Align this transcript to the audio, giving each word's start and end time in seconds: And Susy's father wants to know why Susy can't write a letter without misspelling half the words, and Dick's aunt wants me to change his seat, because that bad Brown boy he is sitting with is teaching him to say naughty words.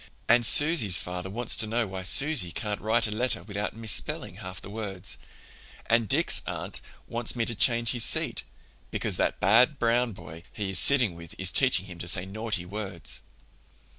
And 0.27 0.47
Susy's 0.47 0.97
father 0.97 1.29
wants 1.29 1.55
to 1.57 1.67
know 1.67 1.85
why 1.85 2.01
Susy 2.01 2.51
can't 2.51 2.81
write 2.81 3.05
a 3.05 3.11
letter 3.11 3.43
without 3.43 3.75
misspelling 3.75 4.37
half 4.37 4.59
the 4.59 4.67
words, 4.71 5.19
and 5.85 6.09
Dick's 6.09 6.41
aunt 6.47 6.81
wants 7.07 7.35
me 7.35 7.45
to 7.45 7.53
change 7.53 7.91
his 7.91 8.03
seat, 8.03 8.41
because 8.89 9.17
that 9.17 9.39
bad 9.39 9.77
Brown 9.77 10.11
boy 10.13 10.41
he 10.53 10.71
is 10.71 10.79
sitting 10.79 11.13
with 11.15 11.35
is 11.37 11.51
teaching 11.51 11.85
him 11.85 11.99
to 11.99 12.07
say 12.07 12.25
naughty 12.25 12.65
words. 12.65 13.21